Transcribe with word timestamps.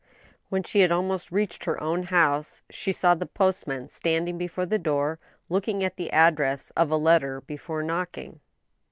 When 0.49 0.63
she 0.63 0.79
had 0.79 0.91
almost 0.91 1.31
reached 1.31 1.65
her 1.65 1.79
own 1.79 2.01
house, 2.09 2.63
she 2.71 2.91
saw 2.91 3.13
the 3.13 3.27
post 3.27 3.67
man 3.67 3.87
standing 3.87 4.35
before 4.35 4.65
the 4.65 4.79
door, 4.79 5.19
looking 5.47 5.83
at 5.83 5.95
the 5.95 6.09
address 6.09 6.71
of 6.71 6.89
a 6.89 6.97
letter 6.97 7.39
be* 7.39 7.55
fore 7.55 7.83
knocking. 7.83 8.39